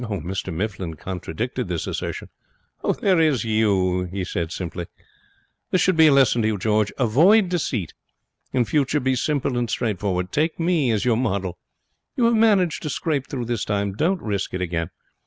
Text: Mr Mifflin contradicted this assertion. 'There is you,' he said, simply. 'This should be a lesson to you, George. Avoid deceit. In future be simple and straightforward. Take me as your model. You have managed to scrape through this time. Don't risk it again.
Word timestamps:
Mr 0.01 0.51
Mifflin 0.51 0.95
contradicted 0.95 1.67
this 1.67 1.85
assertion. 1.85 2.29
'There 2.83 3.19
is 3.21 3.43
you,' 3.45 4.05
he 4.05 4.23
said, 4.23 4.51
simply. 4.51 4.87
'This 5.69 5.79
should 5.79 5.95
be 5.95 6.07
a 6.07 6.11
lesson 6.11 6.41
to 6.41 6.47
you, 6.47 6.57
George. 6.57 6.91
Avoid 6.97 7.49
deceit. 7.49 7.93
In 8.51 8.65
future 8.65 8.99
be 8.99 9.15
simple 9.15 9.55
and 9.59 9.69
straightforward. 9.69 10.31
Take 10.31 10.59
me 10.59 10.89
as 10.89 11.05
your 11.05 11.17
model. 11.17 11.59
You 12.17 12.23
have 12.23 12.33
managed 12.33 12.81
to 12.81 12.89
scrape 12.89 13.27
through 13.27 13.45
this 13.45 13.63
time. 13.63 13.93
Don't 13.93 14.23
risk 14.23 14.55
it 14.55 14.61
again. 14.63 14.89